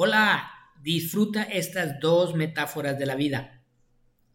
Hola, 0.00 0.52
disfruta 0.80 1.42
estas 1.42 1.98
dos 1.98 2.36
metáforas 2.36 3.00
de 3.00 3.04
la 3.04 3.16
vida, 3.16 3.64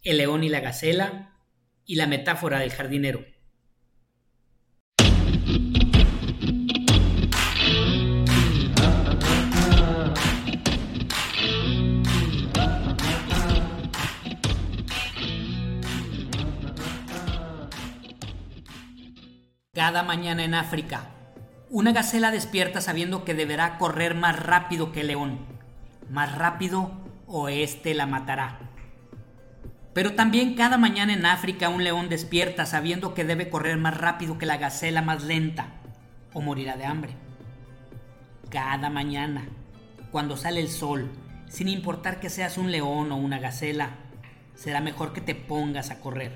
el 0.01 0.17
león 0.17 0.43
y 0.43 0.49
la 0.49 0.59
gacela 0.59 1.39
y 1.85 1.95
la 1.95 2.05
metáfora 2.05 2.59
del 2.59 2.73
jardinero. 2.73 3.23
Cada 19.71 20.03
mañana 20.03 20.43
en 20.43 20.55
África, 20.55 21.09
una 21.69 21.93
gacela 21.93 22.31
despierta 22.31 22.81
sabiendo 22.81 23.23
que 23.23 23.33
deberá 23.33 23.77
correr 23.77 24.13
más 24.13 24.37
rápido 24.37 24.91
que 24.91 24.99
el 24.99 25.07
león. 25.07 25.52
Más 26.09 26.37
rápido 26.37 26.91
o 27.27 27.49
éste 27.49 27.93
la 27.93 28.05
matará. 28.05 28.59
Pero 29.93 30.13
también 30.13 30.55
cada 30.55 30.77
mañana 30.77 31.13
en 31.13 31.25
África 31.25 31.69
un 31.69 31.83
león 31.83 32.09
despierta 32.09 32.65
sabiendo 32.65 33.13
que 33.13 33.23
debe 33.23 33.49
correr 33.49 33.77
más 33.77 33.95
rápido 33.95 34.37
que 34.37 34.45
la 34.45 34.57
gacela 34.57 35.01
más 35.01 35.23
lenta 35.23 35.67
o 36.33 36.41
morirá 36.41 36.77
de 36.77 36.85
hambre. 36.85 37.13
Cada 38.49 38.89
mañana, 38.89 39.45
cuando 40.11 40.35
sale 40.35 40.59
el 40.59 40.69
sol, 40.69 41.09
sin 41.47 41.67
importar 41.67 42.19
que 42.19 42.29
seas 42.29 42.57
un 42.57 42.71
león 42.71 43.11
o 43.11 43.17
una 43.17 43.39
gacela, 43.39 43.91
será 44.55 44.81
mejor 44.81 45.13
que 45.13 45.21
te 45.21 45.35
pongas 45.35 45.91
a 45.91 45.99
correr. 45.99 46.35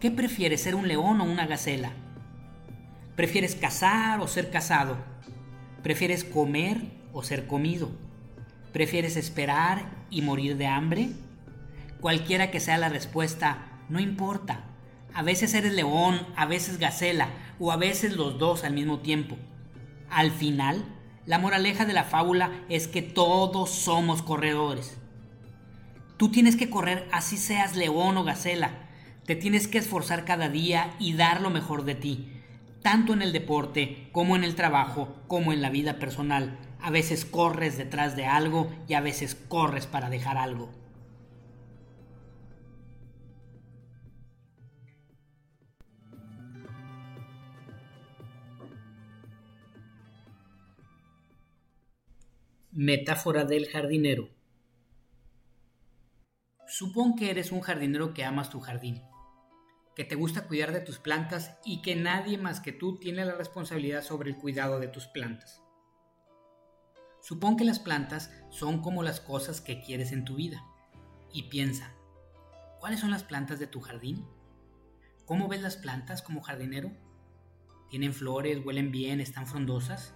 ¿Qué 0.00 0.10
prefieres, 0.10 0.62
ser 0.62 0.74
un 0.74 0.86
león 0.86 1.20
o 1.20 1.24
una 1.24 1.46
gacela? 1.46 1.92
¿Prefieres 3.16 3.56
cazar 3.56 4.20
o 4.20 4.28
ser 4.28 4.50
cazado? 4.50 4.96
¿Prefieres 5.82 6.24
comer 6.24 6.82
o 7.12 7.22
ser 7.22 7.46
comido? 7.46 7.90
¿Prefieres 8.78 9.16
esperar 9.16 9.90
y 10.08 10.22
morir 10.22 10.56
de 10.56 10.68
hambre? 10.68 11.08
Cualquiera 12.00 12.52
que 12.52 12.60
sea 12.60 12.78
la 12.78 12.88
respuesta, 12.88 13.58
no 13.88 13.98
importa. 13.98 14.66
A 15.12 15.24
veces 15.24 15.52
eres 15.54 15.72
león, 15.72 16.24
a 16.36 16.46
veces 16.46 16.78
gacela 16.78 17.26
o 17.58 17.72
a 17.72 17.76
veces 17.76 18.16
los 18.16 18.38
dos 18.38 18.62
al 18.62 18.74
mismo 18.74 19.00
tiempo. 19.00 19.36
Al 20.10 20.30
final, 20.30 20.84
la 21.26 21.40
moraleja 21.40 21.86
de 21.86 21.92
la 21.92 22.04
fábula 22.04 22.52
es 22.68 22.86
que 22.86 23.02
todos 23.02 23.68
somos 23.70 24.22
corredores. 24.22 24.96
Tú 26.16 26.30
tienes 26.30 26.54
que 26.54 26.70
correr 26.70 27.08
así 27.10 27.36
seas 27.36 27.74
león 27.74 28.16
o 28.16 28.22
gacela 28.22 28.86
te 29.26 29.34
tienes 29.34 29.66
que 29.66 29.78
esforzar 29.78 30.24
cada 30.24 30.48
día 30.48 30.94
y 31.00 31.14
dar 31.14 31.40
lo 31.40 31.50
mejor 31.50 31.84
de 31.84 31.96
ti, 31.96 32.37
tanto 32.82 33.12
en 33.12 33.22
el 33.22 33.32
deporte 33.32 34.08
como 34.12 34.36
en 34.36 34.44
el 34.44 34.54
trabajo, 34.54 35.22
como 35.26 35.52
en 35.52 35.62
la 35.62 35.70
vida 35.70 35.98
personal. 35.98 36.58
A 36.80 36.90
veces 36.90 37.24
corres 37.24 37.76
detrás 37.76 38.16
de 38.16 38.26
algo 38.26 38.72
y 38.86 38.94
a 38.94 39.00
veces 39.00 39.34
corres 39.34 39.86
para 39.86 40.10
dejar 40.10 40.36
algo. 40.36 40.70
Metáfora 52.70 53.44
del 53.44 53.66
jardinero. 53.66 54.28
Supón 56.68 57.16
que 57.16 57.30
eres 57.30 57.50
un 57.50 57.60
jardinero 57.60 58.14
que 58.14 58.24
amas 58.24 58.50
tu 58.50 58.60
jardín 58.60 59.02
que 59.98 60.04
te 60.04 60.14
gusta 60.14 60.46
cuidar 60.46 60.70
de 60.70 60.78
tus 60.78 61.00
plantas 61.00 61.58
y 61.64 61.82
que 61.82 61.96
nadie 61.96 62.38
más 62.38 62.60
que 62.60 62.70
tú 62.70 63.00
tiene 63.00 63.24
la 63.24 63.34
responsabilidad 63.34 64.04
sobre 64.04 64.30
el 64.30 64.36
cuidado 64.36 64.78
de 64.78 64.86
tus 64.86 65.08
plantas. 65.08 65.60
Supón 67.20 67.56
que 67.56 67.64
las 67.64 67.80
plantas 67.80 68.30
son 68.48 68.80
como 68.80 69.02
las 69.02 69.18
cosas 69.18 69.60
que 69.60 69.80
quieres 69.80 70.12
en 70.12 70.24
tu 70.24 70.36
vida 70.36 70.64
y 71.32 71.48
piensa, 71.48 71.96
¿cuáles 72.78 73.00
son 73.00 73.10
las 73.10 73.24
plantas 73.24 73.58
de 73.58 73.66
tu 73.66 73.80
jardín? 73.80 74.24
¿Cómo 75.24 75.48
ves 75.48 75.62
las 75.62 75.76
plantas 75.76 76.22
como 76.22 76.42
jardinero? 76.42 76.92
¿Tienen 77.90 78.14
flores, 78.14 78.64
huelen 78.64 78.92
bien, 78.92 79.20
están 79.20 79.48
frondosas? 79.48 80.14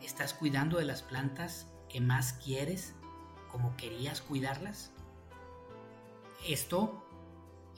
¿Estás 0.00 0.32
cuidando 0.32 0.78
de 0.78 0.86
las 0.86 1.02
plantas 1.02 1.70
que 1.90 2.00
más 2.00 2.32
quieres 2.42 2.94
como 3.52 3.76
querías 3.76 4.22
cuidarlas? 4.22 4.92
Esto 6.48 7.04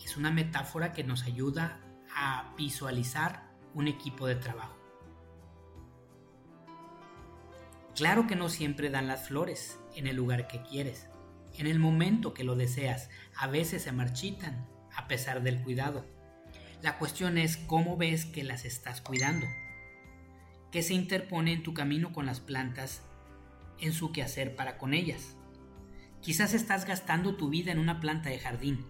es 0.04 0.16
una 0.16 0.30
metáfora 0.30 0.92
que 0.92 1.04
nos 1.04 1.24
ayuda 1.24 1.80
a 2.14 2.54
visualizar 2.56 3.50
un 3.74 3.88
equipo 3.88 4.26
de 4.26 4.36
trabajo. 4.36 4.76
Claro 7.94 8.26
que 8.26 8.36
no 8.36 8.48
siempre 8.48 8.90
dan 8.90 9.08
las 9.08 9.26
flores 9.26 9.78
en 9.94 10.06
el 10.06 10.16
lugar 10.16 10.48
que 10.48 10.62
quieres, 10.62 11.08
en 11.54 11.66
el 11.66 11.78
momento 11.78 12.34
que 12.34 12.44
lo 12.44 12.54
deseas, 12.54 13.08
a 13.34 13.46
veces 13.46 13.82
se 13.82 13.92
marchitan 13.92 14.68
a 14.94 15.08
pesar 15.08 15.42
del 15.42 15.62
cuidado. 15.62 16.04
La 16.82 16.98
cuestión 16.98 17.38
es 17.38 17.56
cómo 17.56 17.96
ves 17.96 18.26
que 18.26 18.44
las 18.44 18.66
estás 18.66 19.00
cuidando. 19.00 19.46
¿Qué 20.70 20.82
se 20.82 20.92
interpone 20.92 21.52
en 21.52 21.62
tu 21.62 21.72
camino 21.72 22.12
con 22.12 22.26
las 22.26 22.40
plantas 22.40 23.02
en 23.80 23.94
su 23.94 24.12
quehacer 24.12 24.56
para 24.56 24.76
con 24.76 24.92
ellas? 24.92 25.36
Quizás 26.20 26.52
estás 26.52 26.84
gastando 26.84 27.36
tu 27.36 27.48
vida 27.48 27.72
en 27.72 27.78
una 27.78 28.00
planta 28.00 28.28
de 28.28 28.38
jardín 28.38 28.84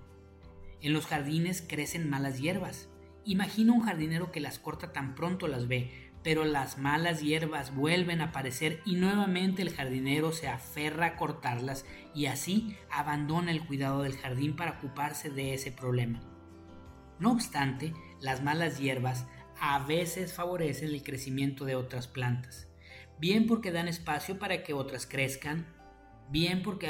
en 0.81 0.92
los 0.92 1.06
jardines 1.06 1.62
crecen 1.66 2.09
malas 2.09 2.38
hierbas. 2.38 2.88
Imagina 3.25 3.72
un 3.72 3.82
jardinero 3.82 4.31
que 4.31 4.41
las 4.41 4.59
corta 4.59 4.92
tan 4.92 5.14
pronto 5.14 5.48
las 5.48 5.69
ve, 5.69 5.91
pero 6.22 6.44
las 6.44 6.78
malas 6.78 7.22
hierbas 7.22 7.75
vuelven 7.75 8.20
a 8.20 8.26
aparecer 8.26 8.81
y 8.84 8.97
nuevamente 8.97 9.62
el 9.62 9.70
jardinero 9.70 10.32
se 10.32 10.48
aferra 10.48 11.06
a 11.06 11.16
cortarlas 11.16 11.84
y 12.15 12.26
así 12.26 12.76
abandona 12.91 13.53
el 13.53 13.65
cuidado 13.65 14.03
del 14.03 14.16
jardín 14.16 14.56
para 14.56 14.72
ocuparse 14.72 15.31
de 15.31 15.54
ese 15.54 15.70
problema. 15.70 16.20
No 17.19 17.32
obstante, 17.32 17.94
las 18.20 18.42
malas 18.42 18.78
hierbas 18.78 19.26
a 19.60 19.78
veces 19.86 20.34
favorecen 20.34 20.88
el 20.88 21.03
crecimiento 21.03 21.65
de 21.65 21.76
otras 21.76 22.09
plantas, 22.09 22.69
bien 23.19 23.47
porque 23.47 23.72
dan 23.72 23.88
espacio 23.88 24.38
para 24.38 24.62
que 24.62 24.75
otras 24.75 25.06
crezcan, 25.06 25.66
bien 26.28 26.62
porque 26.62 26.88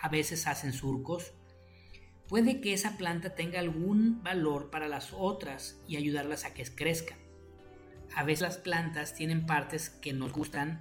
a 0.00 0.08
veces 0.08 0.46
hacen 0.46 0.72
surcos, 0.72 1.34
puede 2.30 2.60
que 2.60 2.72
esa 2.72 2.96
planta 2.96 3.34
tenga 3.34 3.58
algún 3.58 4.22
valor 4.22 4.70
para 4.70 4.86
las 4.86 5.12
otras 5.12 5.82
y 5.88 5.96
ayudarlas 5.96 6.44
a 6.44 6.54
que 6.54 6.62
crezcan. 6.64 7.18
A 8.14 8.22
veces 8.22 8.42
las 8.42 8.56
plantas 8.56 9.14
tienen 9.14 9.46
partes 9.46 9.90
que 9.90 10.12
nos 10.12 10.32
gustan 10.32 10.80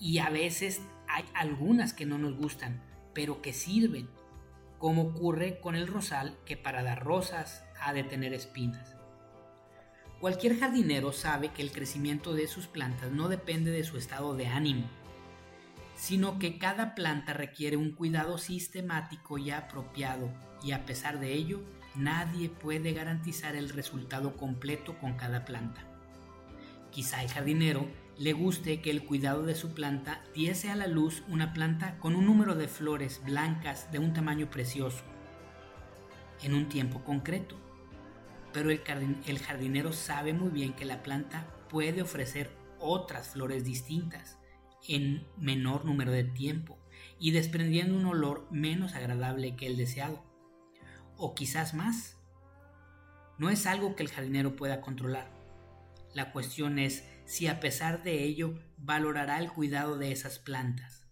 y 0.00 0.18
a 0.18 0.28
veces 0.28 0.82
hay 1.06 1.24
algunas 1.32 1.92
que 1.92 2.06
no 2.06 2.18
nos 2.18 2.36
gustan, 2.36 2.82
pero 3.14 3.40
que 3.40 3.52
sirven, 3.52 4.08
como 4.78 5.02
ocurre 5.02 5.60
con 5.60 5.76
el 5.76 5.86
rosal 5.86 6.36
que 6.44 6.56
para 6.56 6.82
dar 6.82 7.04
rosas 7.04 7.62
ha 7.80 7.92
de 7.92 8.02
tener 8.02 8.34
espinas. 8.34 8.96
Cualquier 10.18 10.58
jardinero 10.58 11.12
sabe 11.12 11.52
que 11.52 11.62
el 11.62 11.70
crecimiento 11.70 12.34
de 12.34 12.48
sus 12.48 12.66
plantas 12.66 13.12
no 13.12 13.28
depende 13.28 13.70
de 13.70 13.84
su 13.84 13.96
estado 13.96 14.34
de 14.34 14.48
ánimo, 14.48 14.90
sino 16.00 16.38
que 16.38 16.56
cada 16.56 16.94
planta 16.94 17.34
requiere 17.34 17.76
un 17.76 17.90
cuidado 17.90 18.38
sistemático 18.38 19.36
y 19.36 19.50
apropiado, 19.50 20.30
y 20.64 20.72
a 20.72 20.86
pesar 20.86 21.20
de 21.20 21.34
ello, 21.34 21.60
nadie 21.94 22.48
puede 22.48 22.94
garantizar 22.94 23.54
el 23.54 23.68
resultado 23.68 24.34
completo 24.34 24.98
con 24.98 25.18
cada 25.18 25.44
planta. 25.44 25.82
Quizá 26.90 27.22
el 27.22 27.28
jardinero 27.28 27.86
le 28.16 28.32
guste 28.32 28.80
que 28.80 28.90
el 28.90 29.04
cuidado 29.04 29.42
de 29.42 29.54
su 29.54 29.74
planta 29.74 30.22
diese 30.34 30.70
a 30.70 30.74
la 30.74 30.86
luz 30.86 31.22
una 31.28 31.52
planta 31.52 31.98
con 31.98 32.16
un 32.16 32.24
número 32.24 32.54
de 32.54 32.68
flores 32.68 33.20
blancas 33.22 33.92
de 33.92 33.98
un 33.98 34.14
tamaño 34.14 34.48
precioso, 34.48 35.04
en 36.42 36.54
un 36.54 36.70
tiempo 36.70 37.04
concreto. 37.04 37.56
Pero 38.54 38.70
el, 38.70 39.38
jardinero 39.38 39.92
sabe 39.92 40.32
muy 40.32 40.48
bien 40.48 40.72
que 40.72 40.86
la 40.86 41.02
planta 41.02 41.46
puede 41.68 42.00
ofrecer 42.00 42.50
otras 42.80 43.28
flores 43.28 43.64
distintas 43.64 44.39
en 44.88 45.26
menor 45.36 45.84
número 45.84 46.10
de 46.10 46.24
tiempo 46.24 46.78
y 47.18 47.32
desprendiendo 47.32 47.96
un 47.96 48.06
olor 48.06 48.48
menos 48.50 48.94
agradable 48.94 49.56
que 49.56 49.66
el 49.66 49.76
deseado, 49.76 50.24
o 51.16 51.34
quizás 51.34 51.74
más. 51.74 52.16
No 53.38 53.50
es 53.50 53.66
algo 53.66 53.96
que 53.96 54.02
el 54.02 54.10
jardinero 54.10 54.56
pueda 54.56 54.80
controlar. 54.80 55.30
La 56.14 56.32
cuestión 56.32 56.78
es 56.78 57.04
si 57.24 57.46
a 57.46 57.60
pesar 57.60 58.02
de 58.02 58.24
ello 58.24 58.58
valorará 58.76 59.38
el 59.38 59.52
cuidado 59.52 59.96
de 59.96 60.12
esas 60.12 60.38
plantas. 60.38 61.06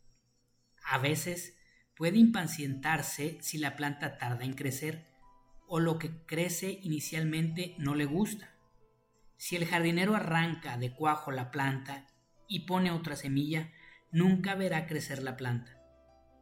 A 0.84 0.98
veces 0.98 1.56
puede 1.94 2.18
impacientarse 2.18 3.38
si 3.40 3.58
la 3.58 3.76
planta 3.76 4.18
tarda 4.18 4.44
en 4.44 4.54
crecer 4.54 5.06
o 5.66 5.80
lo 5.80 5.98
que 5.98 6.24
crece 6.26 6.80
inicialmente 6.82 7.74
no 7.78 7.94
le 7.94 8.06
gusta. 8.06 8.54
Si 9.36 9.56
el 9.56 9.66
jardinero 9.66 10.16
arranca 10.16 10.78
de 10.78 10.92
cuajo 10.92 11.30
la 11.30 11.50
planta 11.50 12.06
y 12.48 12.60
pone 12.60 12.90
otra 12.90 13.14
semilla, 13.14 13.70
nunca 14.10 14.54
verá 14.54 14.86
crecer 14.86 15.22
la 15.22 15.36
planta, 15.36 15.78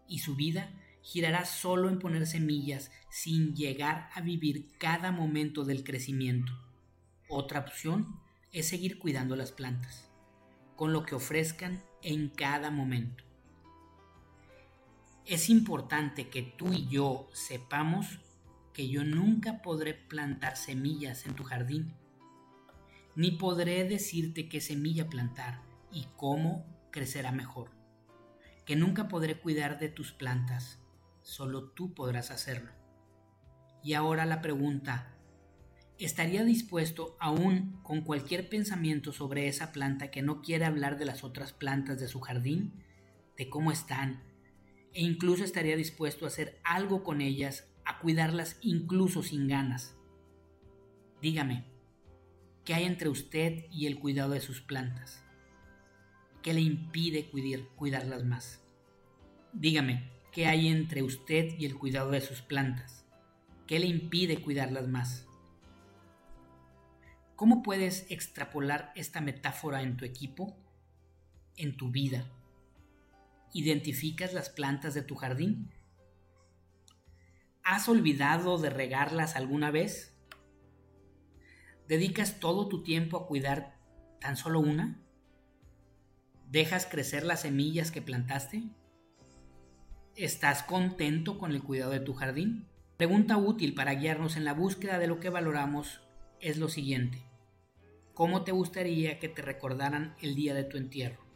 y 0.09 0.21
su 0.21 0.37
vida 0.37 0.71
girará 1.03 1.45
solo 1.45 1.89
en 1.89 1.99
poner 1.99 2.27
semillas 2.27 2.91
sin 3.11 3.55
llegar 3.55 4.09
a 4.15 4.21
vivir 4.21 4.73
cada 4.79 5.13
momento 5.13 5.65
del 5.65 5.85
crecimiento. 5.85 6.53
Otra 7.29 7.61
opción 7.61 8.21
es 8.53 8.69
seguir 8.69 8.99
cuidando 8.99 9.37
las 9.37 9.53
plantas, 9.53 10.09
con 10.77 10.93
lo 10.93 11.05
que 11.05 11.17
ofrezcan 11.17 11.83
en 12.03 12.29
cada 12.29 12.71
momento. 12.71 13.25
Es 15.25 15.51
importante 15.51 16.29
que 16.29 16.43
tú 16.43 16.73
y 16.73 16.87
yo 16.87 17.29
sepamos 17.33 18.21
que 18.73 18.89
yo 18.89 19.03
nunca 19.03 19.61
podré 19.63 19.95
plantar 19.95 20.57
semillas 20.57 21.27
en 21.27 21.35
tu 21.35 21.43
jardín, 21.43 21.95
ni 23.17 23.33
podré 23.33 23.89
decirte 23.89 24.49
qué 24.49 24.61
semilla 24.61 25.09
plantar 25.09 25.63
y 25.97 26.05
cómo 26.15 26.67
crecerá 26.91 27.33
mejor, 27.33 27.71
que 28.67 28.77
nunca 28.77 29.09
podré 29.09 29.41
cuidar 29.41 29.79
de 29.79 29.89
tus 29.89 30.13
plantas, 30.13 30.79
solo 31.23 31.71
tú 31.71 31.95
podrás 31.95 32.31
hacerlo. 32.31 32.71
Y 33.83 33.95
ahora 33.95 34.27
la 34.27 34.43
pregunta, 34.43 35.17
¿estaría 35.99 36.45
dispuesto 36.45 37.17
aún 37.19 37.81
con 37.83 38.03
cualquier 38.03 38.51
pensamiento 38.51 39.11
sobre 39.11 39.49
esa 39.49 39.73
planta 39.73 40.11
que 40.11 40.21
no 40.21 40.43
quiere 40.43 40.67
hablar 40.67 40.99
de 40.99 41.07
las 41.07 41.25
otras 41.25 41.55
plantas 41.55 41.99
de 41.99 42.09
su 42.09 42.21
jardín, 42.21 42.85
de 43.39 43.49
cómo 43.49 43.73
están, 43.73 44.23
e 44.93 45.01
incluso 45.01 45.45
estaría 45.45 45.77
dispuesto 45.77 46.27
a 46.27 46.29
hacer 46.29 46.61
algo 46.63 47.05
con 47.05 47.23
ellas, 47.23 47.73
a 47.87 48.01
cuidarlas 48.01 48.59
incluso 48.61 49.23
sin 49.23 49.49
ganas? 49.49 49.97
Dígame, 51.23 51.65
¿qué 52.67 52.75
hay 52.75 52.85
entre 52.85 53.09
usted 53.09 53.65
y 53.71 53.87
el 53.87 53.99
cuidado 53.99 54.33
de 54.33 54.43
sus 54.43 54.61
plantas? 54.61 55.26
¿Qué 56.47 56.55
le 56.55 56.61
impide 56.61 57.29
cuidarlas 57.75 58.25
más? 58.25 58.63
Dígame, 59.53 60.13
¿qué 60.31 60.47
hay 60.47 60.69
entre 60.69 61.03
usted 61.03 61.59
y 61.59 61.67
el 61.67 61.77
cuidado 61.77 62.13
de 62.13 62.21
sus 62.21 62.41
plantas? 62.41 63.05
¿Qué 63.67 63.81
le 63.81 63.87
impide 63.87 64.41
cuidarlas 64.41 64.87
más? 64.87 65.27
¿Cómo 67.35 67.65
puedes 67.65 68.09
extrapolar 68.13 68.93
esta 68.95 69.21
metáfora 69.21 69.83
en 69.83 69.97
tu 69.97 70.05
equipo, 70.05 70.57
en 71.57 71.77
tu 71.77 71.91
vida? 71.91 72.31
¿Identificas 73.53 74.33
las 74.33 74.49
plantas 74.49 74.95
de 74.95 75.03
tu 75.03 75.17
jardín? 75.17 75.73
¿Has 77.65 77.89
olvidado 77.89 78.57
de 78.59 78.71
regarlas 78.71 79.35
alguna 79.35 79.73
vez? 79.73 80.17
¿Dedicas 81.89 82.39
todo 82.39 82.69
tu 82.69 82.85
tiempo 82.85 83.17
a 83.17 83.27
cuidar 83.27 83.81
tan 84.21 84.37
solo 84.37 84.61
una? 84.61 85.03
¿Dejas 86.51 86.87
crecer 86.87 87.25
las 87.25 87.41
semillas 87.41 87.91
que 87.91 88.01
plantaste? 88.01 88.63
¿Estás 90.15 90.63
contento 90.63 91.39
con 91.39 91.51
el 91.51 91.63
cuidado 91.63 91.91
de 91.91 92.01
tu 92.01 92.15
jardín? 92.15 92.69
Pregunta 92.97 93.37
útil 93.37 93.75
para 93.75 93.95
guiarnos 93.95 94.37
en 94.37 94.45
la 94.45 94.55
búsqueda 94.55 95.01
de 95.01 95.09
lo 95.09 95.19
que 95.19 95.29
valoramos 95.29 96.03
es 96.41 96.57
lo 96.57 96.69
siguiente. 96.69 97.19
¿Cómo 98.15 98.45
te 98.45 98.53
gustaría 98.53 99.19
que 99.19 99.29
te 99.29 99.43
recordaran 99.43 100.15
el 100.23 100.37
día 100.37 100.55
de 100.55 100.65
tu 100.65 100.77
entierro? 100.77 101.27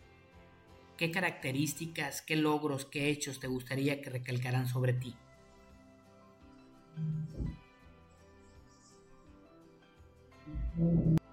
¿Qué 0.97 1.11
características, 1.11 2.23
qué 2.23 2.37
logros, 2.37 2.87
qué 2.87 3.11
hechos 3.11 3.41
te 3.41 3.49
gustaría 3.49 4.01
que 4.01 4.11
recalcaran 4.11 4.69
sobre 4.69 4.93
ti? 4.93 5.17